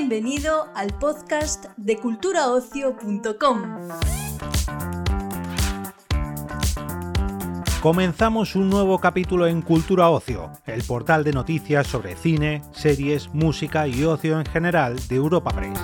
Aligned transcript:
Bienvenido 0.00 0.68
al 0.76 0.96
podcast 0.96 1.64
de 1.76 1.96
culturaocio.com. 1.96 3.88
Comenzamos 7.82 8.54
un 8.54 8.70
nuevo 8.70 9.00
capítulo 9.00 9.48
en 9.48 9.60
Cultura 9.60 10.08
Ocio, 10.10 10.52
el 10.66 10.84
portal 10.84 11.24
de 11.24 11.32
noticias 11.32 11.88
sobre 11.88 12.14
cine, 12.14 12.62
series, 12.70 13.34
música 13.34 13.88
y 13.88 14.04
ocio 14.04 14.38
en 14.38 14.46
general 14.46 14.96
de 15.08 15.16
Europa 15.16 15.50
Press. 15.50 15.80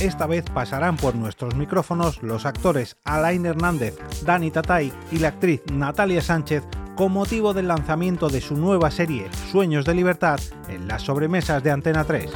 Esta 0.00 0.28
vez 0.28 0.44
pasarán 0.44 0.96
por 0.96 1.16
nuestros 1.16 1.56
micrófonos 1.56 2.22
los 2.22 2.46
actores 2.46 2.98
Alain 3.02 3.46
Hernández, 3.46 3.98
Dani 4.24 4.52
Tatay 4.52 4.92
y 5.10 5.18
la 5.18 5.28
actriz 5.28 5.60
Natalia 5.72 6.22
Sánchez 6.22 6.62
con 6.96 7.12
motivo 7.12 7.52
del 7.52 7.68
lanzamiento 7.68 8.28
de 8.30 8.40
su 8.40 8.56
nueva 8.56 8.90
serie 8.90 9.28
Sueños 9.52 9.84
de 9.84 9.94
Libertad 9.94 10.40
en 10.68 10.88
las 10.88 11.02
sobremesas 11.02 11.62
de 11.62 11.70
Antena 11.70 12.04
3. 12.04 12.30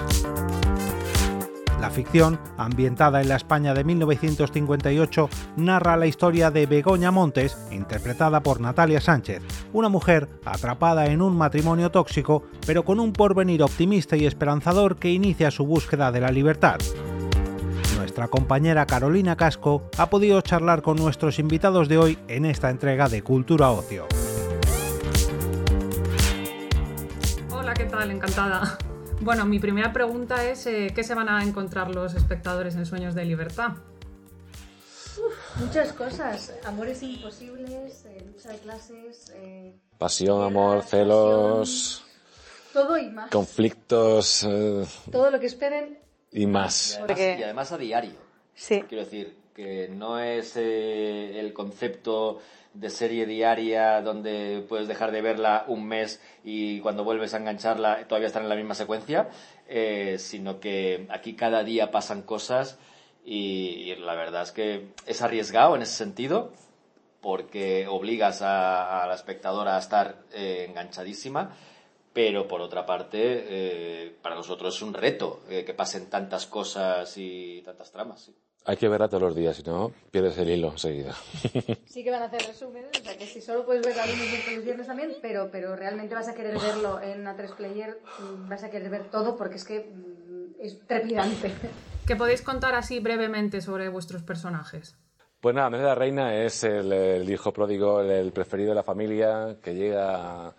La 1.81 1.89
ficción, 1.89 2.39
ambientada 2.59 3.23
en 3.23 3.31
la 3.31 3.37
España 3.37 3.73
de 3.73 3.85
1958, 3.85 5.31
narra 5.57 5.97
la 5.97 6.07
historia 6.07 6.51
de 6.51 6.67
Begoña 6.67 7.11
Montes, 7.11 7.57
interpretada 7.71 8.43
por 8.43 8.61
Natalia 8.61 9.01
Sánchez, 9.01 9.43
una 9.73 9.89
mujer 9.89 10.29
atrapada 10.45 11.07
en 11.07 11.23
un 11.23 11.39
matrimonio 11.39 11.91
tóxico, 11.91 12.43
pero 12.67 12.85
con 12.85 13.01
un 13.01 13.15
porvenir 13.15 13.63
optimista 13.63 14.15
y 14.19 14.27
esperanzador 14.27 14.97
que 14.97 15.11
inicia 15.11 15.51
su 15.51 15.65
búsqueda 15.65 16.13
de 16.13 16.21
la 16.21 16.31
libertad. 16.31 16.77
Nuestra 17.97 18.29
compañera 18.29 18.85
Carolina 18.85 19.37
Casco 19.37 19.85
ha 19.97 20.11
podido 20.11 20.39
charlar 20.43 20.83
con 20.83 20.99
nuestros 20.99 21.39
invitados 21.39 21.89
de 21.89 21.97
hoy 21.97 22.19
en 22.29 22.45
esta 22.45 22.69
entrega 22.69 23.09
de 23.09 23.23
Cultura 23.23 23.71
Ocio. 23.71 24.07
Encantada. 28.09 28.79
Bueno, 29.23 29.45
mi 29.45 29.59
primera 29.59 29.93
pregunta 29.93 30.43
es, 30.47 30.67
eh, 30.67 30.93
¿qué 30.95 31.05
se 31.05 31.15
van 31.15 31.29
a 31.29 31.43
encontrar 31.45 31.95
los 31.95 32.15
espectadores 32.15 32.75
en 32.77 32.87
Sueños 32.87 33.15
de 33.15 33.27
Libertad? 33.27 33.73
Muchas 35.57 35.93
cosas, 35.93 36.55
amores 36.65 37.03
imposibles, 37.03 38.07
eh, 38.07 38.25
lucha 38.27 38.49
de 38.51 38.59
clases, 38.61 39.31
eh, 39.35 39.79
Pasión, 39.99 40.43
amor, 40.43 40.83
celos, 40.85 42.03
todo 42.73 42.97
y 42.97 43.11
más. 43.11 43.31
conflictos 43.31 44.45
eh, 44.49 44.87
Todo 45.13 45.31
lo 45.31 45.39
que 45.39 45.47
esperen. 45.47 45.99
y 46.33 46.47
más. 46.47 46.93
Y 46.93 46.93
además, 46.95 47.07
Porque- 47.09 47.37
y 47.39 47.43
además 47.43 47.73
a 47.73 47.77
diario. 47.77 48.30
Sí. 48.55 48.83
Quiero 48.89 49.05
decir, 49.05 49.37
que 49.55 49.89
no 49.89 50.19
es 50.19 50.57
eh, 50.57 51.39
el 51.39 51.53
concepto 51.53 52.41
de 52.73 52.89
serie 52.89 53.27
diaria 53.27 54.01
donde 54.01 54.65
puedes 54.69 54.87
dejar 54.87 55.11
de 55.11 55.23
verla 55.23 55.65
un 55.67 55.87
mes 55.87 56.23
y 56.45 56.81
cuando 56.81 57.05
vuelves 57.05 57.35
a 57.35 57.39
engancharla 57.39 58.07
todavía 58.07 58.29
están 58.29 58.45
en 58.45 58.49
la 58.49 58.55
misma 58.55 58.75
secuencia, 58.75 59.29
eh, 59.69 60.17
sino 60.19 60.61
que 60.61 61.07
aquí 61.11 61.35
cada 61.35 61.65
día 61.65 61.91
pasan 61.91 62.23
cosas 62.23 62.79
y, 63.25 63.95
la 63.97 64.15
verdad 64.15 64.43
es 64.43 64.53
que 64.53 64.89
es 65.07 65.21
arriesgado 65.21 65.77
en 65.77 65.83
ese 65.83 65.95
sentido 65.95 66.53
porque 67.21 67.87
obligas 67.87 68.41
a, 68.43 69.03
a 69.03 69.07
la 69.07 69.15
espectadora 69.15 69.77
a 69.77 69.81
estar 69.81 70.23
eh, 70.33 70.67
enganchadísima, 70.69 71.55
pero 72.13 72.49
por 72.49 72.61
otra 72.61 72.85
parte, 72.85 73.19
eh, 73.23 74.17
para 74.23 74.35
nosotros 74.35 74.75
es 74.75 74.83
un 74.83 74.95
reto 74.95 75.43
eh, 75.49 75.65
que 75.65 75.75
pasen 75.75 76.11
tantas 76.11 76.47
cosas 76.47 77.13
y 77.17 77.63
tantas 77.63 77.93
tramas. 77.93 78.25
sí. 78.25 78.35
Hay 78.67 78.77
que 78.77 78.89
verla 78.89 79.09
todos 79.09 79.23
los 79.23 79.35
días, 79.35 79.57
si 79.57 79.63
no, 79.63 79.91
pierdes 80.11 80.37
el 80.37 80.51
hilo 80.51 80.71
enseguida. 80.71 81.15
Sí 81.87 82.05
que 82.05 82.11
van 82.11 82.23
a 82.23 82.27
hacer 82.27 82.43
resúmenes, 82.43 82.91
o 83.01 83.03
sea 83.03 83.17
que 83.17 83.27
si 83.27 83.41
solo 83.41 83.65
puedes 83.65 83.85
verlo 83.85 84.03
lunes, 84.07 84.31
miércoles, 84.31 84.65
viernes 84.65 84.87
también, 84.87 85.13
pero, 85.21 85.49
pero 85.51 85.75
realmente 85.75 86.15
vas 86.15 86.29
a 86.29 86.35
querer 86.35 86.57
verlo 86.59 87.01
en 87.01 87.25
A3 87.25 87.57
Player, 87.57 87.99
mm, 88.21 88.49
vas 88.49 88.63
a 88.63 88.71
querer 88.71 88.91
ver 88.91 89.11
todo 89.11 89.37
porque 89.37 89.57
es 89.57 89.65
que 89.65 89.91
mm, 89.93 90.61
es 90.61 90.79
trepidante. 90.87 91.53
¿Qué 92.07 92.17
podéis 92.17 92.43
contar 92.43 92.75
así 92.75 93.01
brevemente 93.01 93.61
sobre 93.61 93.89
vuestros 93.89 94.23
personajes? 94.23 94.95
Pues 95.41 95.55
nada, 95.55 95.77
de 95.77 95.83
la 95.83 95.95
Reina 95.95 96.37
es 96.37 96.63
el, 96.63 96.93
el 96.93 97.31
hijo 97.31 97.53
pródigo, 97.53 98.03
el, 98.03 98.11
el 98.11 98.33
preferido 98.33 98.69
de 98.69 98.75
la 98.77 98.83
familia, 98.83 99.57
que 99.63 99.75
llega 99.75 100.49
a, 100.49 100.55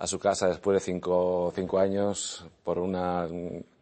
a 0.00 0.06
su 0.06 0.18
casa 0.18 0.48
después 0.48 0.74
de 0.76 0.80
cinco, 0.80 1.52
cinco 1.54 1.78
años 1.78 2.46
por 2.64 2.78
una 2.78 3.28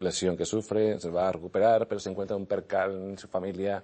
lesión 0.01 0.35
que 0.35 0.43
sufre, 0.43 0.99
se 0.99 1.09
va 1.09 1.29
a 1.29 1.31
recuperar, 1.31 1.87
pero 1.87 2.01
se 2.01 2.09
encuentra 2.09 2.35
un 2.35 2.45
percal 2.45 2.91
en 3.11 3.17
su 3.17 3.29
familia 3.29 3.81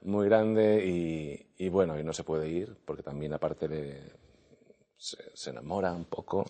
muy 0.00 0.26
grande 0.26 0.82
y, 0.82 1.46
y 1.62 1.68
bueno, 1.68 2.00
y 2.00 2.02
no 2.02 2.14
se 2.14 2.24
puede 2.24 2.48
ir, 2.48 2.74
porque 2.86 3.02
también 3.02 3.34
aparte 3.34 3.68
le, 3.68 4.00
se, 4.96 5.50
enamora 5.50 5.92
un 5.92 6.06
poco 6.06 6.46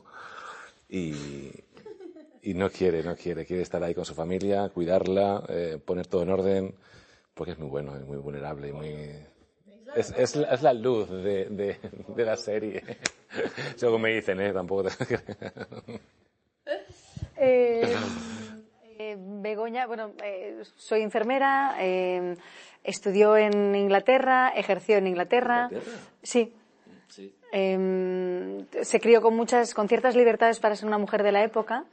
y, 0.88 1.50
y 2.42 2.54
no 2.54 2.70
quiere, 2.70 3.02
no 3.02 3.16
quiere, 3.16 3.44
quiere 3.44 3.64
estar 3.64 3.82
ahí 3.82 3.92
con 3.92 4.04
su 4.04 4.14
familia, 4.14 4.68
cuidarla, 4.68 5.42
eh, 5.48 5.80
poner 5.84 6.06
todo 6.06 6.22
en 6.22 6.30
orden, 6.30 6.74
porque 7.34 7.52
es 7.52 7.58
muy 7.58 7.68
bueno, 7.68 7.96
es 7.96 8.06
muy 8.06 8.18
vulnerable 8.18 8.68
y 8.68 8.72
muy... 8.72 9.33
Es, 9.96 10.12
es, 10.16 10.36
la- 10.36 10.48
es 10.48 10.62
la 10.62 10.72
luz 10.72 11.08
de, 11.10 11.46
de, 11.50 11.78
de 12.08 12.24
la 12.24 12.36
serie. 12.36 12.82
Según 13.76 14.02
me 14.02 14.10
dicen, 14.14 14.40
¿eh? 14.40 14.52
Tampoco 14.52 14.84
te... 14.84 14.90
Eh, 17.36 17.94
eh, 18.98 19.16
Begoña, 19.18 19.86
bueno, 19.86 20.12
eh, 20.22 20.62
soy 20.76 21.02
enfermera, 21.02 21.76
eh, 21.80 22.36
estudió 22.82 23.36
en 23.36 23.74
Inglaterra, 23.74 24.52
ejerció 24.54 24.96
en 24.98 25.08
Inglaterra. 25.08 25.68
¿Inglaterra? 25.70 25.98
Sí. 26.22 26.54
Sí. 27.08 27.34
Eh, 27.52 28.64
se 28.82 29.00
crió 29.00 29.20
con 29.20 29.34
muchas, 29.36 29.74
con 29.74 29.88
ciertas 29.88 30.16
libertades 30.16 30.58
para 30.60 30.74
ser 30.76 30.86
una 30.86 30.98
mujer 30.98 31.22
de 31.22 31.32
la 31.32 31.42
época. 31.44 31.84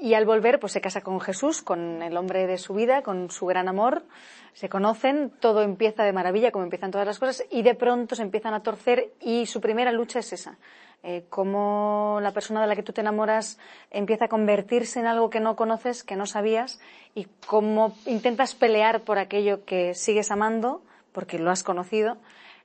Y 0.00 0.14
al 0.14 0.26
volver, 0.26 0.60
pues 0.60 0.72
se 0.72 0.80
casa 0.80 1.00
con 1.00 1.20
Jesús, 1.20 1.62
con 1.62 2.02
el 2.02 2.16
hombre 2.16 2.46
de 2.46 2.58
su 2.58 2.74
vida, 2.74 3.02
con 3.02 3.30
su 3.30 3.46
gran 3.46 3.68
amor. 3.68 4.04
Se 4.52 4.68
conocen, 4.68 5.30
todo 5.40 5.62
empieza 5.62 6.04
de 6.04 6.12
maravilla, 6.12 6.50
como 6.50 6.64
empiezan 6.64 6.90
todas 6.90 7.06
las 7.06 7.18
cosas, 7.18 7.44
y 7.50 7.62
de 7.62 7.74
pronto 7.74 8.14
se 8.14 8.22
empiezan 8.22 8.54
a 8.54 8.62
torcer 8.62 9.12
y 9.20 9.46
su 9.46 9.60
primera 9.60 9.92
lucha 9.92 10.18
es 10.18 10.32
esa. 10.32 10.58
Eh, 11.02 11.26
cómo 11.28 12.18
la 12.22 12.32
persona 12.32 12.62
de 12.62 12.66
la 12.66 12.76
que 12.76 12.82
tú 12.82 12.94
te 12.94 13.02
enamoras 13.02 13.58
empieza 13.90 14.24
a 14.24 14.28
convertirse 14.28 15.00
en 15.00 15.06
algo 15.06 15.28
que 15.28 15.38
no 15.38 15.54
conoces, 15.54 16.02
que 16.02 16.16
no 16.16 16.24
sabías, 16.24 16.80
y 17.14 17.26
cómo 17.46 17.94
intentas 18.06 18.54
pelear 18.54 19.02
por 19.02 19.18
aquello 19.18 19.64
que 19.64 19.94
sigues 19.94 20.30
amando, 20.30 20.82
porque 21.12 21.38
lo 21.38 21.50
has 21.50 21.62
conocido, 21.62 22.16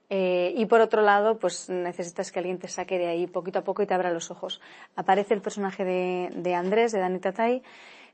eh, 0.09 0.53
y 0.57 0.65
por 0.65 0.81
otro 0.81 1.03
lado, 1.03 1.37
pues 1.37 1.69
necesitas 1.69 2.31
que 2.31 2.39
alguien 2.39 2.57
te 2.57 2.67
saque 2.67 2.97
de 2.97 3.07
ahí 3.07 3.27
poquito 3.27 3.59
a 3.59 3.63
poco 3.63 3.83
y 3.83 3.85
te 3.85 3.93
abra 3.93 4.11
los 4.11 4.31
ojos. 4.31 4.59
Aparece 4.95 5.35
el 5.35 5.41
personaje 5.41 5.85
de, 5.85 6.55
Andrés, 6.55 6.91
de 6.91 6.99
Dani 6.99 7.19
Tatay, 7.19 7.61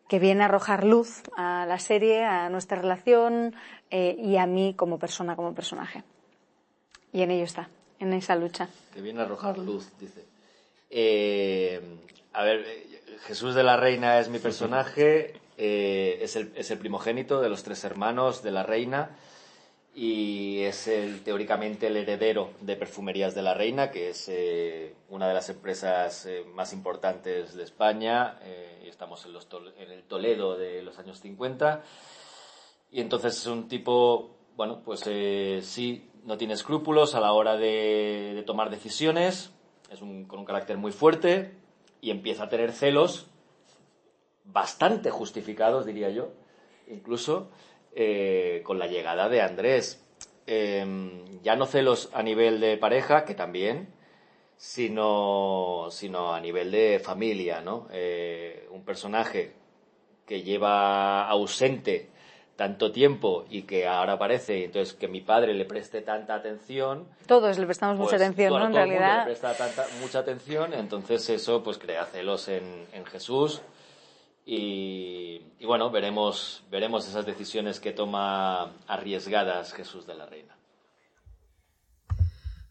que 0.09 0.19
viene 0.19 0.43
a 0.43 0.45
arrojar 0.45 0.83
luz 0.83 1.23
a 1.37 1.65
la 1.65 1.79
serie, 1.79 2.25
a 2.25 2.49
nuestra 2.49 2.81
relación 2.81 3.55
eh, 3.89 4.15
y 4.19 4.35
a 4.35 4.45
mí 4.45 4.73
como 4.75 4.99
persona, 4.99 5.37
como 5.37 5.55
personaje. 5.55 6.03
Y 7.13 7.21
en 7.21 7.31
ello 7.31 7.45
está, 7.45 7.69
en 7.99 8.11
esa 8.11 8.35
lucha. 8.35 8.67
Que 8.93 9.01
viene 9.01 9.21
a 9.21 9.23
arrojar 9.23 9.57
luz, 9.57 9.89
dice. 9.97 10.25
Eh, 10.89 11.81
a 12.33 12.43
ver, 12.43 12.65
Jesús 13.21 13.55
de 13.55 13.63
la 13.63 13.77
Reina 13.77 14.19
es 14.19 14.27
mi 14.27 14.39
personaje, 14.39 15.39
es 15.57 16.35
el 16.35 16.77
primogénito 16.77 17.39
de 17.39 17.47
los 17.47 17.63
tres 17.63 17.85
hermanos 17.85 18.43
de 18.43 18.51
la 18.51 18.63
Reina 18.63 19.15
y 19.97 20.59
es 20.63 20.87
el, 20.87 21.23
teóricamente 21.23 21.87
el 21.87 21.95
heredero 21.95 22.49
de 22.59 22.75
Perfumerías 22.75 23.33
de 23.33 23.41
la 23.41 23.53
Reina, 23.53 23.91
que 23.91 24.09
es 24.09 24.27
eh, 24.27 24.93
una 25.07 25.25
de 25.29 25.33
las 25.33 25.47
empresas 25.47 26.25
eh, 26.25 26.43
más 26.53 26.73
importantes 26.73 27.53
de 27.55 27.63
España, 27.63 28.37
eh, 28.41 28.83
y 28.85 28.89
estamos 28.89 29.25
en, 29.25 29.31
los 29.31 29.47
en 29.77 29.89
el 29.89 30.03
Toledo 30.03 30.57
de 30.57 30.83
los 30.83 30.99
años 30.99 31.21
50. 31.21 31.81
Y 32.91 32.99
entonces 32.99 33.37
es 33.37 33.47
un 33.47 33.69
tipo, 33.69 34.35
bueno, 34.57 34.81
pues 34.83 34.99
sí, 35.65 36.09
no 36.25 36.37
tiene 36.37 36.55
escrúpulos 36.55 37.15
a 37.15 37.21
la 37.21 37.31
hora 37.31 37.55
de, 37.55 38.33
de 38.35 38.43
tomar 38.43 38.69
decisiones, 38.69 39.51
es 39.89 40.01
un, 40.01 40.25
con 40.25 40.39
un 40.39 40.45
carácter 40.45 40.77
muy 40.77 40.91
fuerte 40.91 41.53
y 42.01 42.11
empieza 42.11 42.43
a 42.43 42.49
tener 42.49 42.73
celos 42.73 43.27
bastante 44.43 45.09
justificados, 45.09 45.85
diría 45.85 46.09
yo, 46.09 46.33
incluso 46.87 47.47
eh, 47.95 48.61
con 48.63 48.77
la 48.77 48.87
llegada 48.87 49.29
de 49.29 49.41
Andrés. 49.41 50.05
Eh, 50.47 50.85
ya 51.41 51.55
no 51.55 51.65
celos 51.65 52.09
a 52.13 52.21
nivel 52.21 52.59
de 52.59 52.77
pareja, 52.77 53.23
que 53.23 53.35
también, 53.35 53.87
sino, 54.57 55.87
sino 55.91 56.33
a 56.33 56.39
nivel 56.39 56.71
de 56.71 56.99
familia, 56.99 57.61
¿no? 57.61 57.87
Eh, 57.91 58.67
un 58.71 58.83
personaje 58.83 59.53
que 60.25 60.41
lleva 60.41 61.27
ausente 61.29 62.09
tanto 62.55 62.91
tiempo 62.91 63.45
y 63.49 63.63
que 63.63 63.85
ahora 63.85 64.13
aparece, 64.13 64.63
entonces 64.63 64.93
que 64.93 65.07
mi 65.07 65.21
padre 65.21 65.53
le 65.53 65.65
preste 65.65 66.01
tanta 66.01 66.35
atención. 66.35 67.07
Todos 67.27 67.57
le 67.57 67.65
prestamos 67.65 67.97
mucha 67.97 68.11
pues, 68.11 68.21
atención, 68.21 68.49
¿no? 68.51 68.65
En 68.65 68.71
todo 68.71 68.81
el 68.81 68.87
mundo 68.87 68.97
realidad. 68.97 69.19
le 69.19 69.25
presta 69.25 69.57
tanta, 69.57 69.85
mucha 70.01 70.19
atención, 70.19 70.73
entonces 70.73 71.29
eso 71.29 71.63
pues 71.63 71.77
crea 71.77 72.05
celos 72.05 72.47
en, 72.47 72.63
en 72.93 73.05
Jesús. 73.05 73.61
Y, 74.45 75.41
bueno, 75.65 75.89
veremos, 75.89 76.63
veremos 76.69 77.07
esas 77.07 77.25
decisiones 77.25 77.79
que 77.79 77.91
toma 77.91 78.73
arriesgadas 78.87 79.73
Jesús 79.73 80.05
de 80.05 80.13
la 80.13 80.27
Reina. 80.27 80.55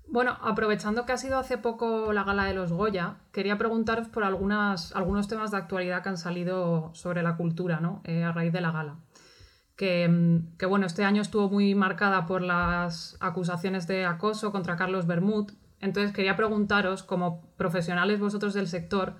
Bueno, 0.07 0.39
aprovechando 0.43 1.05
que 1.05 1.13
ha 1.13 1.17
sido 1.17 1.39
hace 1.39 1.59
poco 1.59 2.13
la 2.13 2.23
gala 2.23 2.45
de 2.45 2.55
los 2.55 2.71
Goya, 2.71 3.17
quería 3.33 3.59
preguntaros 3.59 4.07
por 4.07 4.23
algunas, 4.23 4.95
algunos 4.95 5.27
temas 5.27 5.51
de 5.51 5.57
actualidad 5.57 6.05
que 6.05 6.11
han 6.11 6.17
salido 6.17 6.91
sobre 6.95 7.25
la 7.25 7.37
cultura, 7.37 7.81
¿no? 7.81 8.01
Eh, 8.05 8.23
a 8.23 8.31
raíz 8.31 8.53
de 8.53 8.61
la 8.61 8.71
gala. 8.71 8.97
Que, 9.75 10.41
que, 10.57 10.67
bueno, 10.67 10.87
este 10.87 11.05
año 11.05 11.21
estuvo 11.21 11.51
muy 11.51 11.75
marcada 11.75 12.27
por 12.27 12.43
las 12.43 13.17
acusaciones 13.19 13.89
de 13.89 14.07
acoso 14.07 14.53
contra 14.53 14.77
Carlos 14.77 15.09
Bermud. 15.09 15.51
Entonces 15.81 16.13
quería 16.13 16.37
preguntaros, 16.37 17.03
como 17.03 17.43
profesionales 17.57 18.21
vosotros 18.21 18.55
del 18.55 18.69
sector, 18.69 19.17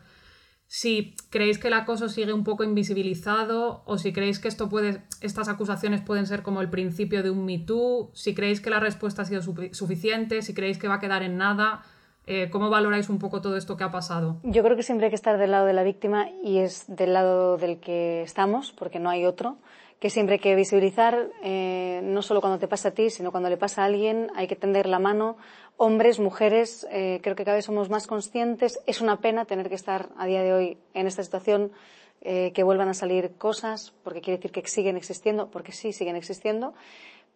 si 0.77 1.15
creéis 1.31 1.59
que 1.59 1.69
el 1.69 1.75
acoso 1.75 2.09
sigue 2.09 2.33
un 2.33 2.43
poco 2.43 2.65
invisibilizado 2.65 3.85
o 3.87 3.97
si 3.97 4.13
creéis 4.13 4.41
que 4.41 4.49
esto 4.49 4.69
puede, 4.69 5.05
estas 5.21 5.47
acusaciones 5.47 6.01
pueden 6.01 6.27
ser 6.27 6.43
como 6.43 6.61
el 6.61 6.69
principio 6.69 7.23
de 7.23 7.31
un 7.31 7.45
Me 7.45 7.61
Too, 7.61 8.11
si 8.13 8.35
creéis 8.35 8.61
que 8.61 8.71
la 8.71 8.81
respuesta 8.81 9.23
ha 9.23 9.25
sido 9.25 9.41
suficiente, 9.41 10.43
si 10.43 10.53
creéis 10.53 10.79
que 10.79 10.89
va 10.89 10.95
a 10.95 10.99
quedar 10.99 11.23
en 11.23 11.37
nada. 11.37 11.85
Eh, 12.27 12.49
¿Cómo 12.51 12.71
valoráis 12.71 13.09
un 13.09 13.19
poco 13.19 13.41
todo 13.41 13.57
esto 13.57 13.77
que 13.77 13.85
ha 13.85 13.91
pasado? 13.91 14.37
Yo 14.43 14.63
creo 14.63 14.77
que 14.77 14.83
siempre 14.83 15.07
hay 15.07 15.11
que 15.11 15.17
estar 15.17 15.39
del 15.39 15.51
lado 15.51 15.67
de 15.67 15.75
la 15.75 15.83
víctima 15.83 16.31
y 16.43 16.59
es 16.59 16.85
del 16.89 17.13
lado 17.13 17.57
del 17.57 17.79
que 17.79 18.23
estamos, 18.23 18.73
porque 18.73 18.99
no 18.99 19.11
hay 19.11 19.27
otro 19.27 19.59
que 20.05 20.11
siempre 20.11 20.35
hay 20.35 20.39
que 20.39 20.55
visibilizar, 20.55 21.31
eh, 21.43 22.03
no 22.05 22.21
solo 22.21 22.43
cuando 22.43 22.59
te 22.59 22.69
pasa 22.69 22.89
a 22.89 22.91
ti, 22.91 23.09
sino 23.09 23.31
cuando 23.31 23.49
le 23.49 23.57
pasa 23.57 23.81
a 23.81 23.85
alguien, 23.87 24.31
hay 24.35 24.47
que 24.47 24.55
tender 24.55 24.87
la 24.87 24.99
mano. 24.99 25.39
Hombres, 25.79 26.21
mujeres, 26.21 26.87
eh, 26.91 27.21
creo 27.23 27.35
que 27.35 27.45
cada 27.47 27.57
vez 27.57 27.65
somos 27.65 27.89
más 27.89 28.07
conscientes. 28.07 28.79
Es 28.87 29.01
una 29.01 29.21
pena 29.21 29.47
tener 29.47 29.71
que 29.71 29.75
estar 29.75 30.11
a 30.19 30.27
día 30.27 30.43
de 30.43 30.53
hoy 30.53 30.79
en 30.93 31.07
esta 31.07 31.23
situación, 31.23 31.73
eh, 32.21 32.53
que 32.53 32.63
vuelvan 32.63 32.91
a 32.91 32.93
salir 32.93 33.33
cosas, 33.39 33.95
porque 34.03 34.21
quiere 34.21 34.37
decir 34.37 34.53
que 34.53 34.69
siguen 34.69 34.99
existiendo, 34.99 35.51
porque 35.51 35.73
sí, 35.73 35.95
siguen 35.95 36.17
existiendo. 36.17 36.75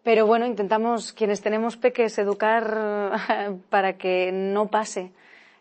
Pero 0.02 0.26
bueno, 0.26 0.46
intentamos, 0.46 1.12
quienes 1.12 1.40
tenemos 1.40 1.76
peques, 1.76 2.18
educar 2.18 3.18
para 3.70 3.98
que 3.98 4.30
no 4.32 4.68
pase 4.68 5.12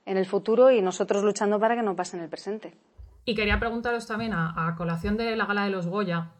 en 0.05 0.17
el 0.17 0.25
futuro 0.25 0.71
y 0.71 0.81
nosotros 0.81 1.23
luchando 1.23 1.59
para 1.59 1.75
que 1.75 1.83
no 1.83 1.95
pase 1.95 2.17
en 2.17 2.23
el 2.23 2.29
presente. 2.29 2.73
Y 3.25 3.35
quería 3.35 3.59
preguntaros 3.59 4.07
también, 4.07 4.31
a, 4.33 4.73
colación 4.77 5.17
de 5.17 5.35
la 5.35 5.45
gala 5.45 5.65
de 5.65 5.69
los 5.69 5.85
Goya, 5.85 6.31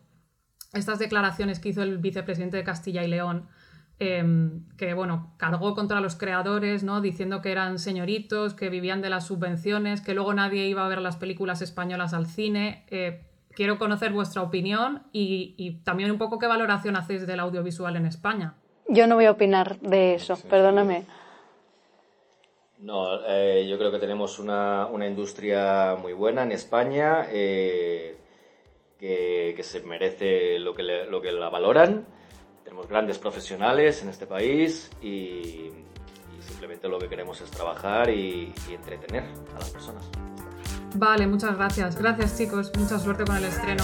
estas 0.71 0.99
declaraciones 0.99 1.59
que 1.59 1.69
hizo 1.69 1.83
el 1.83 1.97
vicepresidente 1.97 2.55
de 2.55 2.63
Castilla 2.63 3.03
y 3.03 3.09
León, 3.09 3.49
em, 3.99 4.63
que 4.77 4.93
bueno, 4.93 5.33
cargó 5.35 5.75
contra 5.75 5.99
los 5.99 6.15
creadores, 6.15 6.85
¿no? 6.85 7.01
Diciendo 7.01 7.41
que 7.41 7.51
eran 7.51 7.77
señoritos, 7.77 8.53
que 8.53 8.69
vivían 8.69 9.01
de 9.01 9.09
las 9.09 9.25
subvenciones, 9.25 9.99
que 9.99 10.13
luego 10.13 10.33
nadie 10.33 10.65
iba 10.67 10.85
a 10.85 10.87
ver 10.87 11.01
las 11.01 11.17
películas 11.17 11.61
españolas 11.61 12.13
al 12.13 12.25
cine. 12.25 12.85
Eh, 12.87 13.25
quiero 13.57 13.79
conocer 13.79 14.13
vuestra 14.13 14.43
opinión 14.43 15.01
y, 15.11 15.79
también 15.83 16.11
un 16.11 16.19
poco 16.19 16.37
qué 16.37 16.45
valoración 16.45 16.95
hacéis 16.95 17.25
del 17.25 17.39
audiovisual 17.39 17.95
en 17.95 18.05
España. 18.05 18.53
Yo 18.87 19.07
no 19.07 19.15
voy 19.15 19.25
a 19.25 19.31
opinar 19.31 19.79
de 19.79 20.13
eso, 20.13 20.37
perdóname. 20.47 21.05
No, 22.77 23.25
eh, 23.27 23.65
yo 23.67 23.79
creo 23.79 23.91
que 23.91 23.97
tenemos 23.97 24.37
una, 24.37 24.87
industria 25.07 25.97
muy 25.99 26.13
buena 26.13 26.43
en 26.43 26.51
España. 26.51 27.25
Eh, 27.31 28.15
que, 28.99 29.59
se 29.63 29.81
merece 29.81 30.59
lo 30.59 30.75
que, 30.75 30.83
lo 30.83 31.19
que 31.19 31.31
la 31.31 31.49
valoran. 31.49 32.05
Tenemos 32.63 32.87
grandes 32.87 33.17
profesionales 33.17 34.03
en 34.03 34.09
este 34.09 34.27
país 34.27 34.91
y, 35.01 35.71
simplemente 36.41 36.87
lo 36.87 36.99
que 36.99 37.09
queremos 37.09 37.41
es 37.41 37.49
trabajar 37.49 38.11
y, 38.11 38.53
y 38.69 38.75
entretener 38.75 39.23
a 39.55 39.59
las 39.59 39.71
personas. 39.71 40.07
Vale, 40.97 41.27
muchas 41.27 41.55
gracias. 41.55 41.95
Gracias 41.95 42.37
chicos, 42.37 42.71
mucha 42.77 42.97
suerte 42.97 43.23
con 43.23 43.37
el 43.37 43.45
estreno. 43.45 43.83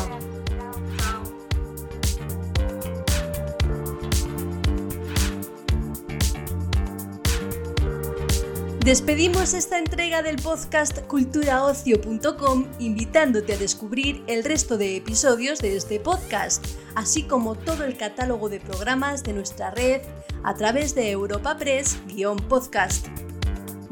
Despedimos 8.83 9.53
esta 9.53 9.77
entrega 9.77 10.23
del 10.23 10.37
podcast 10.37 10.99
culturaocio.com 11.07 12.65
invitándote 12.79 13.53
a 13.53 13.57
descubrir 13.57 14.23
el 14.27 14.43
resto 14.43 14.77
de 14.77 14.97
episodios 14.97 15.59
de 15.59 15.77
este 15.77 15.99
podcast, 15.99 16.65
así 16.95 17.23
como 17.23 17.55
todo 17.55 17.85
el 17.85 17.95
catálogo 17.95 18.49
de 18.49 18.59
programas 18.59 19.23
de 19.23 19.33
nuestra 19.33 19.69
red 19.69 20.01
a 20.43 20.55
través 20.55 20.95
de 20.95 21.11
Europa 21.11 21.57
Press-podcast. 21.57 23.07